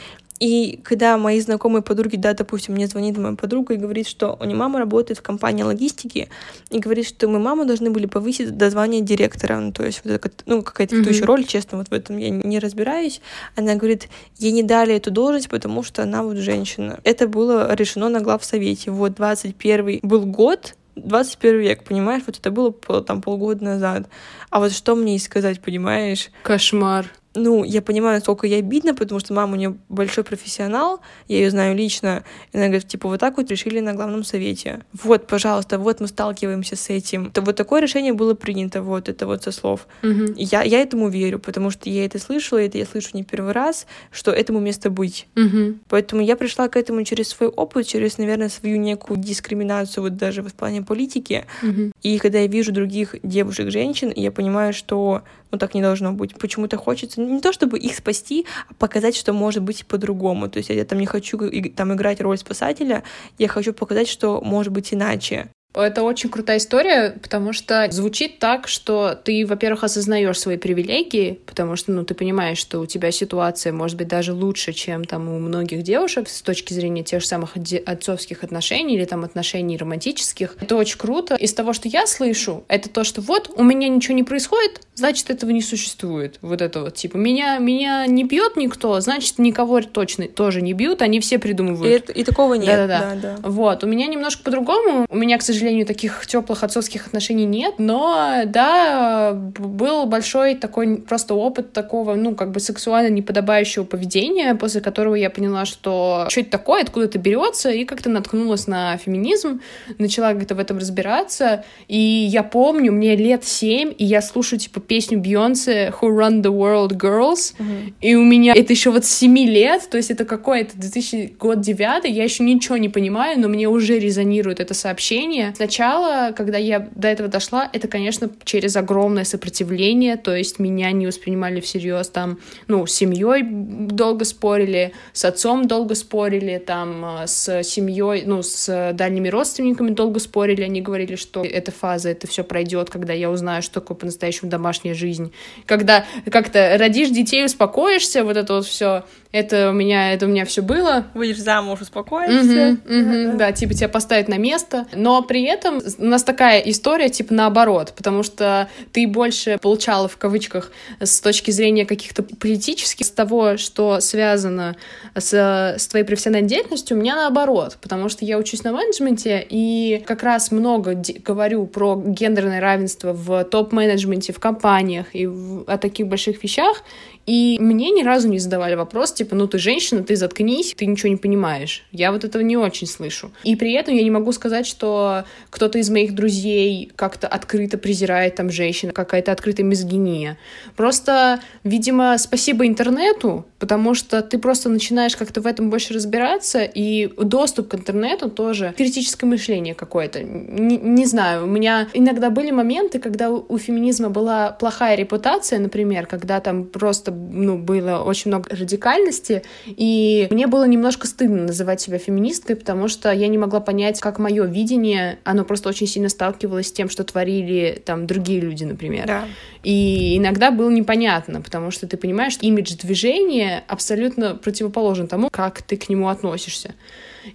[0.43, 4.43] и когда мои знакомые подруги, да, допустим, мне звонит моя подруга и говорит, что у
[4.43, 6.27] нее мама работает в компании логистики,
[6.69, 10.11] и говорит, что мы маму должны были повысить до звания директора, ну, то есть вот
[10.11, 11.09] это, ну, какая-то mm-hmm.
[11.09, 13.21] еще роль, честно, вот в этом я не разбираюсь.
[13.55, 16.99] Она говорит, ей не дали эту должность, потому что она вот женщина.
[17.05, 18.91] Это было решено на главсовете.
[18.91, 22.23] Вот 21 был год, 21 век, понимаешь?
[22.25, 24.09] Вот это было там полгода назад.
[24.49, 26.31] А вот что мне и сказать, понимаешь?
[26.43, 31.37] Кошмар ну, я понимаю, насколько ей обидно, потому что мама у нее большой профессионал, я
[31.37, 34.81] ее знаю лично, и она говорит, типа, вот так вот решили на главном совете.
[34.93, 37.31] Вот, пожалуйста, вот мы сталкиваемся с этим.
[37.31, 39.87] То вот такое решение было принято, вот это вот со слов.
[40.03, 40.35] Угу.
[40.37, 43.53] Я, я этому верю, потому что я это слышала, и это я слышу не первый
[43.53, 45.27] раз, что этому место быть.
[45.35, 45.79] Угу.
[45.89, 50.43] Поэтому я пришла к этому через свой опыт, через, наверное, свою некую дискриминацию вот даже
[50.43, 51.45] в плане политики.
[51.61, 51.91] Угу.
[52.03, 56.35] И когда я вижу других девушек, женщин, я понимаю, что ну так не должно быть.
[56.35, 60.49] Почему-то хочется не то чтобы их спасти, а показать, что может быть по-другому.
[60.49, 61.39] То есть я там не хочу
[61.75, 63.03] там играть роль спасателя,
[63.37, 65.49] я хочу показать, что может быть иначе.
[65.73, 71.75] Это очень крутая история, потому что звучит так, что ты, во-первых, осознаешь свои привилегии, потому
[71.75, 75.39] что, ну, ты понимаешь, что у тебя ситуация может быть даже лучше, чем там у
[75.39, 77.55] многих девушек с точки зрения тех же самых
[77.85, 80.57] отцовских отношений или там отношений романтических.
[80.61, 81.35] Это очень круто.
[81.35, 85.31] Из того, что я слышу, это то, что вот у меня ничего не происходит, значит,
[85.31, 86.37] этого не существует.
[86.41, 91.01] Вот это вот, типа, меня, меня не бьет никто, значит, никого точно тоже не бьют,
[91.01, 92.09] они все придумывают.
[92.11, 92.75] И, и такого нет.
[92.75, 93.15] Да-да-да.
[93.15, 93.49] Да, да.
[93.49, 95.07] Вот, у меня немножко по-другому.
[95.09, 101.33] У меня, к сожалению, таких теплых отцовских отношений нет, но, да, был большой такой просто
[101.33, 106.49] опыт такого, ну, как бы сексуально неподобающего поведения, после которого я поняла, что что это
[106.49, 109.61] такое, откуда это берется, и как-то наткнулась на феминизм,
[109.97, 114.79] начала как-то в этом разбираться, и я помню, мне лет семь, и я слушаю, типа,
[114.79, 117.93] песню Бейонсе Who Run the World Girls, uh-huh.
[118.01, 121.35] и у меня это еще вот с 7 лет, то есть это какой это 2000
[121.39, 125.52] год девятый, я еще ничего не понимаю, но мне уже резонирует это сообщение.
[125.55, 131.07] Сначала, когда я до этого дошла, это, конечно, через огромное сопротивление, то есть меня не
[131.07, 137.63] воспринимали всерьез там, ну, с семьей долго спорили, с отцом долго спорили, там, э, с
[137.63, 142.89] семьей, ну, с дальними родственниками долго спорили, они говорили, что эта фаза, это все пройдет,
[142.89, 145.33] когда я узнаю, что такое по-настоящему домашняя жизнь.
[145.65, 150.45] Когда как-то родишь детей, успокоишься, вот это вот все это у меня, это у меня
[150.45, 151.05] все было.
[151.15, 152.77] Выйдешь замуж, успокоишься.
[152.85, 154.85] Угу, угу, да, да, типа тебя поставить на место.
[154.93, 160.17] Но при этом у нас такая история, типа наоборот, потому что ты больше получала в
[160.17, 164.75] кавычках с точки зрения каких-то политических, с того, что связано
[165.15, 170.03] с, с твоей профессиональной деятельностью, у меня наоборот, потому что я учусь на менеджменте и
[170.05, 176.07] как раз много говорю про гендерное равенство в топ-менеджменте, в компаниях и в, о таких
[176.07, 176.83] больших вещах,
[177.25, 181.09] и мне ни разу не задавали вопрос, типа, ну ты женщина, ты заткнись, ты ничего
[181.09, 181.83] не понимаешь.
[181.91, 183.31] Я вот этого не очень слышу.
[183.43, 188.35] И при этом я не могу сказать, что кто-то из моих друзей как-то открыто презирает
[188.35, 190.37] там женщин, какая-то открытая мизогиния.
[190.75, 197.07] Просто, видимо, спасибо интернету, потому что ты просто начинаешь как-то в этом больше разбираться, и
[197.17, 200.21] доступ к интернету тоже критическое мышление какое-то.
[200.21, 206.05] Не, не знаю, у меня иногда были моменты, когда у феминизма была плохая репутация, например,
[206.07, 211.97] когда там просто ну, было очень много радикальности, и мне было немножко стыдно называть себя
[211.97, 216.67] феминисткой, потому что я не могла понять, как мое видение, оно просто очень сильно сталкивалось
[216.67, 219.07] с тем, что творили там другие люди, например.
[219.07, 219.25] Да.
[219.63, 225.61] И иногда было непонятно, потому что ты понимаешь, что имидж движения абсолютно противоположен тому, как
[225.61, 226.75] ты к нему относишься.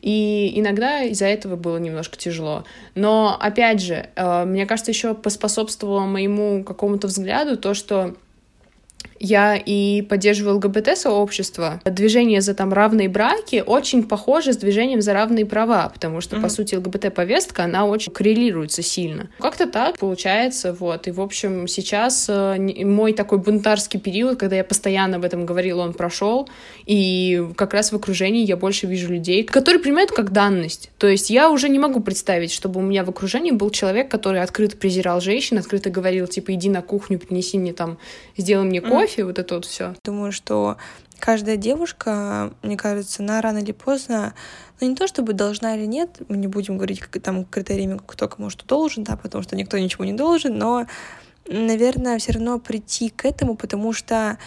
[0.02, 2.64] И иногда из-за этого было немножко тяжело.
[2.94, 8.14] Но, опять же, э, мне кажется, еще поспособствовало моему какому-то взгляду то, что
[9.20, 11.80] я и поддерживаю ЛГБТ-сообщество.
[11.84, 16.42] Движение за там равные браки очень похоже с движением за равные права, потому что, mm-hmm.
[16.42, 19.28] по сути, ЛГБТ-повестка, она очень коррелируется сильно.
[19.38, 21.08] Как-то так получается, вот.
[21.08, 25.82] И, в общем, сейчас э, мой такой бунтарский период, когда я постоянно об этом говорила,
[25.82, 26.48] он прошел,
[26.86, 30.90] и как раз в окружении я больше вижу людей, которые принимают как данность.
[30.98, 34.42] То есть я уже не могу представить, чтобы у меня в окружении был человек, который
[34.42, 37.98] открыто презирал женщин, открыто говорил, типа, иди на кухню, принеси мне там,
[38.36, 39.94] сделай мне кофе, кофе, вот это вот все.
[40.04, 40.76] Думаю, что
[41.18, 44.34] каждая девушка, мне кажется, на рано или поздно,
[44.80, 48.28] ну не то чтобы должна или нет, мы не будем говорить как, там критериями, кто
[48.28, 50.86] кому что должен, да, потому что никто ничего не должен, но
[51.50, 54.38] наверное, все равно прийти к этому, потому что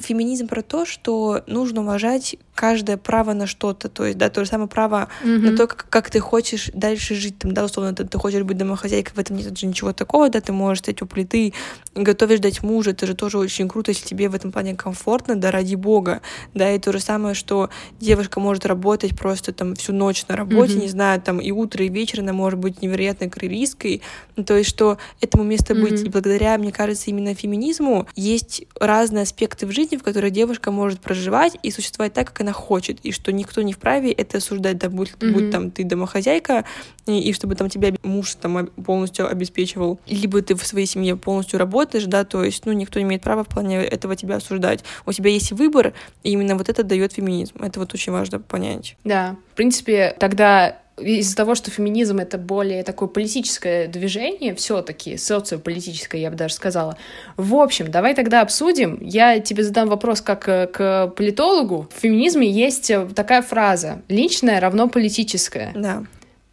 [0.00, 4.50] феминизм про то, что нужно уважать каждое право на что-то, то есть, да, то же
[4.50, 5.38] самое право mm-hmm.
[5.38, 8.58] на то, как, как ты хочешь дальше жить, там, да, условно, ты, ты хочешь быть
[8.58, 11.54] домохозяйкой, в этом нет же ничего такого, да, ты можешь стоять у плиты,
[11.94, 15.50] готовишь дать мужа, это же тоже очень круто, если тебе в этом плане комфортно, да,
[15.50, 16.20] ради бога,
[16.52, 20.74] да, и то же самое, что девушка может работать просто там всю ночь на работе,
[20.74, 20.82] mm-hmm.
[20.82, 24.02] не знаю, там и утро, и вечер, она может быть невероятно карьеристкой,
[24.44, 25.80] то есть, что этому место mm-hmm.
[25.80, 30.70] быть, и благодаря, мне кажется, именно феминизму есть разные аспекты в жизни, в которых девушка
[30.70, 34.78] может проживать и существовать так, как она хочет, и что никто не вправе это осуждать,
[34.78, 35.32] да, будь, mm-hmm.
[35.32, 36.64] будь там ты домохозяйка,
[37.06, 41.58] и, и чтобы там тебя муж там полностью обеспечивал, либо ты в своей семье полностью
[41.58, 44.84] работаешь, да, то есть, ну, никто не имеет права в плане этого тебя осуждать.
[45.06, 47.62] У тебя есть выбор, и именно вот это дает феминизм.
[47.62, 48.96] Это вот очень важно понять.
[49.04, 56.20] Да, в принципе, тогда из-за того, что феминизм это более такое политическое движение, все-таки социополитическое,
[56.20, 56.96] я бы даже сказала.
[57.36, 58.98] В общем, давай тогда обсудим.
[59.00, 61.88] Я тебе задам вопрос как э, к политологу.
[61.94, 65.72] В феминизме есть э, такая фраза: личное равно политическое.
[65.74, 66.04] Да.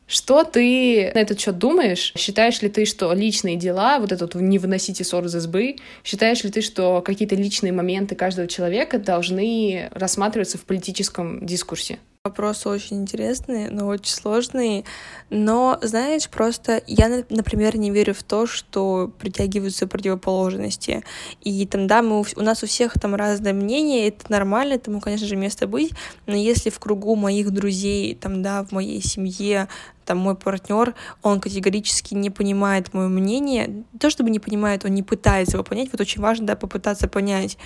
[0.07, 2.13] Что ты на этот счет думаешь?
[2.15, 6.49] Считаешь ли ты, что личные дела, вот этот не выносите ссор из избы, считаешь ли
[6.49, 11.99] ты, что какие-то личные моменты каждого человека должны рассматриваться в политическом дискурсе?
[12.27, 14.83] Вопросы очень интересные, но очень сложные.
[15.29, 21.05] Но, знаешь, просто я, например, не верю в то, что притягиваются противоположности.
[21.41, 25.25] И там, да, мы, у нас у всех там разное мнение, это нормально, этому, конечно
[25.25, 25.93] же, место быть.
[26.25, 29.69] Но если в кругу моих друзей, там, да, в моей семье,
[30.03, 34.91] там мой партнер, он категорически не понимает мое мнение, не то чтобы не понимает, он
[34.91, 37.57] не пытается его понять, вот очень важно, да, попытаться понять,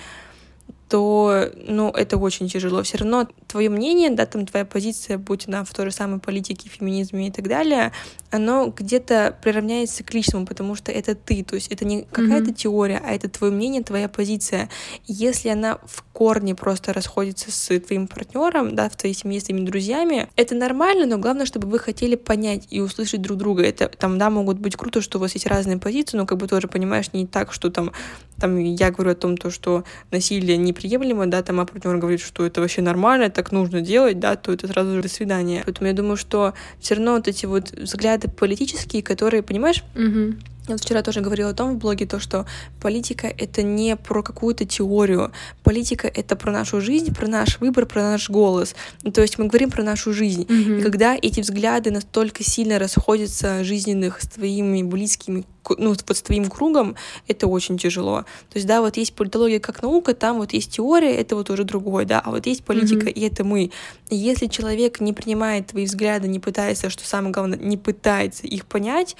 [0.92, 2.82] то, ну, это очень тяжело.
[2.82, 6.68] Все равно твое мнение, да, там твоя позиция, будь она в той же самой политике,
[6.68, 7.92] феминизме и так далее,
[8.30, 12.54] оно где-то приравняется к личному, потому что это ты, то есть это не какая-то mm-hmm.
[12.54, 14.68] теория, а это твое мнение, твоя позиция.
[15.06, 19.64] Если она в корне просто расходится с твоим партнером, да, в твоей семье, с твоими
[19.64, 23.62] друзьями, это нормально, но главное, чтобы вы хотели понять и услышать друг друга.
[23.62, 26.48] Это там, да, могут быть круто, что у вас есть разные позиции, но как бы
[26.48, 27.92] тоже понимаешь, не так, что там,
[28.38, 32.20] там я говорю о том, то, что насилие не неприемлемо, да, там, а партнер говорит,
[32.20, 35.62] что это вообще нормально, так нужно делать, да, то это сразу же до свидания.
[35.64, 40.34] Поэтому я думаю, что все равно вот эти вот взгляды политические, которые, понимаешь, угу.
[40.68, 42.46] Я вот вчера тоже говорила о том в блоге, то, что
[42.80, 45.32] политика— это не про какую-то теорию.
[45.64, 48.76] Политика— это про нашу жизнь, про наш выбор, про наш голос.
[49.12, 50.42] То есть мы говорим про нашу жизнь.
[50.42, 50.78] Mm-hmm.
[50.78, 55.44] И когда эти взгляды настолько сильно расходятся жизненных с твоими близкими,
[55.78, 56.94] ну, вот с твоим кругом,
[57.26, 58.22] это очень тяжело.
[58.50, 61.64] То есть, да, вот есть политология как наука, там вот есть теория, это вот уже
[61.64, 63.12] другое, да, а вот есть политика, mm-hmm.
[63.12, 63.70] и это мы.
[64.10, 68.66] И если человек не принимает твои взгляды, не пытается, что самое главное, не пытается их
[68.66, 69.16] понять,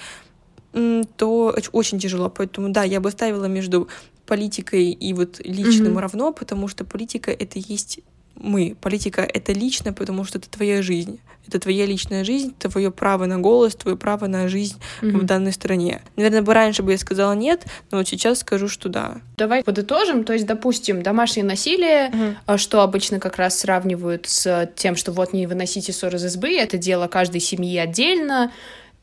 [1.17, 2.29] то очень тяжело.
[2.29, 3.87] Поэтому, да, я бы ставила между
[4.25, 6.01] политикой и вот личным mm-hmm.
[6.01, 7.99] равно, потому что политика— это есть
[8.35, 8.75] мы.
[8.81, 11.19] Политика— это лично, потому что это твоя жизнь.
[11.45, 15.17] Это твоя личная жизнь, твое право на голос, твое право на жизнь mm-hmm.
[15.17, 16.01] в данной стране.
[16.15, 19.17] Наверное, бы раньше бы я сказала нет, но вот сейчас скажу, что да.
[19.35, 20.23] Давай подытожим.
[20.23, 22.09] То есть, допустим, домашнее насилие,
[22.47, 22.57] mm-hmm.
[22.57, 26.77] что обычно как раз сравнивают с тем, что вот не выносите ссор из избы, это
[26.77, 28.51] дело каждой семьи отдельно.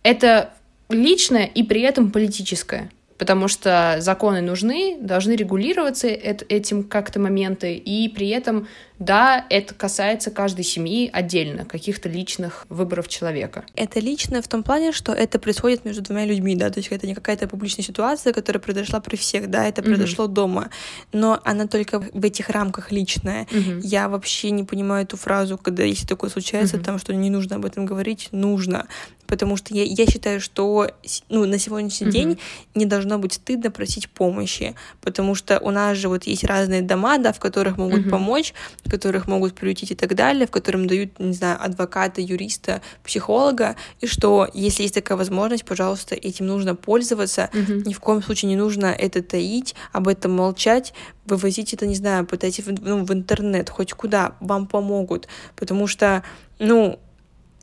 [0.02, 0.54] Это
[0.90, 8.08] личное и при этом политическое потому что законы нужны, должны регулироваться этим как-то моменты, и
[8.08, 8.66] при этом,
[8.98, 13.66] да, это касается каждой семьи отдельно, каких-то личных выборов человека.
[13.76, 17.06] Это личное в том плане, что это происходит между двумя людьми, да, то есть это
[17.06, 20.32] не какая-то публичная ситуация, которая произошла при всех, да, это произошло mm-hmm.
[20.32, 20.70] дома,
[21.12, 23.44] но она только в этих рамках личная.
[23.50, 23.80] Mm-hmm.
[23.82, 26.84] Я вообще не понимаю эту фразу, когда если такое случается, mm-hmm.
[26.84, 28.86] там, что не нужно об этом говорить, нужно,
[29.30, 30.90] потому что я, я считаю, что
[31.28, 32.10] ну, на сегодняшний mm-hmm.
[32.10, 32.38] день
[32.74, 37.16] не должно быть стыдно просить помощи, потому что у нас же вот есть разные дома,
[37.18, 38.10] да, в которых могут mm-hmm.
[38.10, 38.52] помочь,
[38.84, 43.76] в которых могут приютить и так далее, в котором дают, не знаю, адвоката, юриста, психолога,
[44.00, 47.86] и что если есть такая возможность, пожалуйста, этим нужно пользоваться, mm-hmm.
[47.86, 50.92] ни в коем случае не нужно это таить, об этом молчать,
[51.24, 56.24] вывозить это, не знаю, пытайтесь в, ну, в интернет, хоть куда, вам помогут, потому что,
[56.58, 56.98] ну,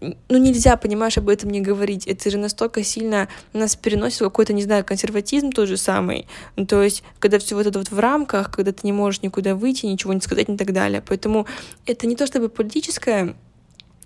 [0.02, 2.06] ну, нельзя, понимаешь, об этом не говорить.
[2.08, 6.28] Это же настолько сильно нас переносит какой-то, не знаю, консерватизм тот же самый.
[6.56, 9.56] Ну, то есть, когда все вот это вот в рамках, когда ты не можешь никуда
[9.56, 11.04] выйти, ничего не сказать и так далее.
[11.06, 11.48] Поэтому
[11.86, 13.36] это не то чтобы политическое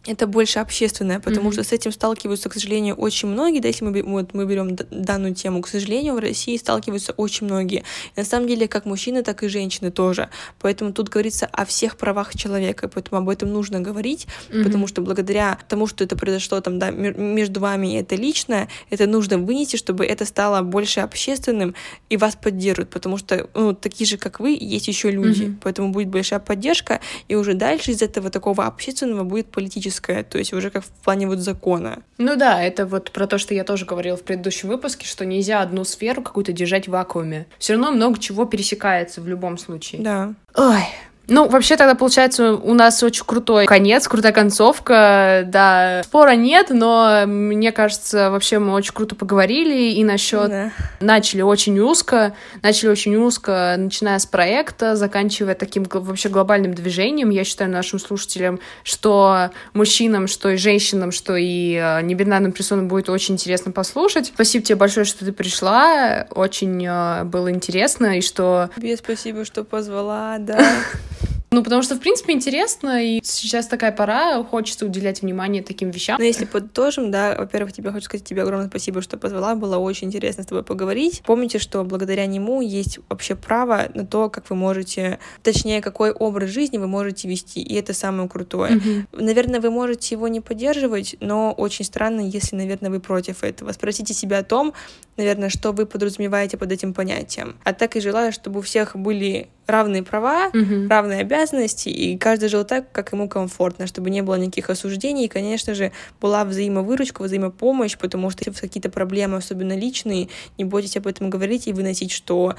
[0.06, 1.54] это больше общественное, потому mm-hmm.
[1.54, 3.60] что с этим сталкиваются, к сожалению, очень многие.
[3.60, 7.84] Да, если мы, вот, мы берем данную тему, к сожалению, в России сталкиваются очень многие.
[8.16, 10.30] И на самом деле, как мужчины, так и женщины тоже.
[10.60, 14.64] Поэтому тут говорится о всех правах человека, поэтому об этом нужно говорить, mm-hmm.
[14.64, 19.06] потому что благодаря тому, что это произошло там, да, между вами, и это личное, это
[19.06, 21.76] нужно вынести, чтобы это стало больше общественным,
[22.10, 25.44] и вас поддерживают, потому что, ну, такие же, как вы, есть еще люди.
[25.44, 25.58] Mm-hmm.
[25.62, 30.38] Поэтому будет большая поддержка, и уже дальше из этого такого общественного будет политическое политическое, то
[30.38, 32.04] есть уже как в плане вот закона.
[32.18, 35.62] Ну да, это вот про то, что я тоже говорила в предыдущем выпуске, что нельзя
[35.62, 37.46] одну сферу какую-то держать в вакууме.
[37.60, 40.02] Все равно много чего пересекается в любом случае.
[40.02, 40.34] Да.
[40.56, 40.84] Ой,
[41.28, 46.02] ну, вообще тогда получается у нас очень крутой конец, крутая концовка, да.
[46.04, 50.72] Спора нет, но мне кажется, вообще мы очень круто поговорили и насчет да.
[51.00, 57.30] начали очень узко, начали очень узко, начиная с проекта, заканчивая таким вообще глобальным движением.
[57.30, 63.10] Я считаю нашим слушателям, что мужчинам, что и женщинам, что и э, небинарным персонам будет
[63.10, 64.28] очень интересно послушать.
[64.34, 68.70] Спасибо тебе большое, что ты пришла, очень э, было интересно и что...
[68.76, 70.60] Тебе спасибо, что позвала, да.
[71.54, 76.16] Ну, потому что, в принципе, интересно, и сейчас такая пора, хочется уделять внимание таким вещам.
[76.18, 80.08] Но если подытожим, да, во-первых, тебе хочу сказать тебе огромное спасибо, что позвала, было очень
[80.08, 81.22] интересно с тобой поговорить.
[81.26, 86.52] Помните, что благодаря нему есть вообще право на то, как вы можете, точнее, какой образ
[86.52, 88.78] жизни вы можете вести, и это самое крутое.
[88.78, 89.22] Mm-hmm.
[89.22, 93.74] Наверное, вы можете его не поддерживать, но очень странно, если, наверное, вы против этого.
[93.74, 94.74] Спросите себя о том,
[95.18, 97.58] наверное, что вы подразумеваете под этим понятием.
[97.66, 100.90] А так и желаю, чтобы у всех были равные права, Мгм.
[100.90, 105.30] равные обязанности, и каждый жил так, как ему комфортно, чтобы не было никаких осуждений, и,
[105.30, 110.66] конечно же, была взаимовыручка, взаимопомощь, потому что если у вас какие-то проблемы, особенно личные, не
[110.66, 112.56] бойтесь об этом говорить и выносить, что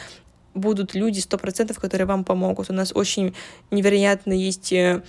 [0.54, 2.70] будут люди сто процентов, которые вам помогут.
[2.70, 3.34] У нас очень
[3.70, 5.02] невероятно есть э,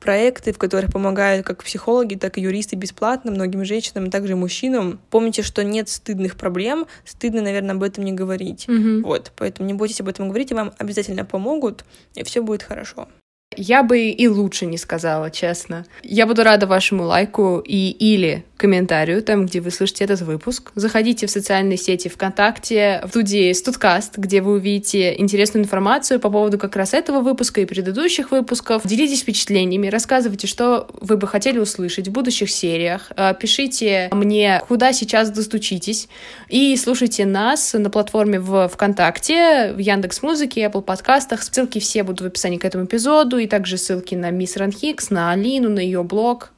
[0.00, 5.00] проекты, в которых помогают как психологи, так и юристы бесплатно многим женщинам, а также мужчинам.
[5.10, 8.66] Помните, что нет стыдных проблем, стыдно, наверное, об этом не говорить.
[8.66, 9.02] Мгм.
[9.02, 11.84] Вот, поэтому не бойтесь об этом говорить, и вам обязательно помогут,
[12.14, 13.08] и все будет хорошо.
[13.56, 15.84] Я бы и лучше не сказала, честно.
[16.04, 20.70] Я буду рада вашему лайку и или комментарию, там, где вы слышите этот выпуск.
[20.76, 26.58] Заходите в социальные сети ВКонтакте, в студии Студкаст, где вы увидите интересную информацию по поводу
[26.58, 28.86] как раз этого выпуска и предыдущих выпусков.
[28.86, 33.10] Делитесь впечатлениями, рассказывайте, что вы бы хотели услышать в будущих сериях.
[33.16, 36.08] Э, Пишите мне, куда сейчас достучитесь.
[36.48, 41.42] И слушайте нас на платформе в ВКонтакте, в Яндекс Музыке, Apple подкастах.
[41.42, 45.32] Ссылки все будут в описании к этому эпизоду, и также ссылки на мисс Ранхикс, на
[45.32, 46.52] Алину, на ее блог.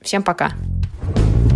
[0.00, 0.50] Всем пока!
[0.50, 1.53] Пока.